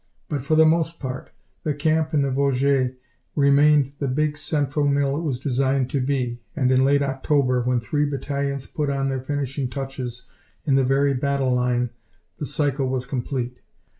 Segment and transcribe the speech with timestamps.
[0.27, 1.29] But, for the most part,
[1.61, 2.95] the camp in the Vosges
[3.35, 7.79] remained the big central mill it was designed to be, and in late October, when
[7.79, 10.27] three battalions put on their finishing touches
[10.65, 11.91] in the very battle line,
[12.39, 13.59] the cycle was complete.